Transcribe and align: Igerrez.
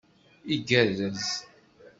Igerrez. 0.55 1.25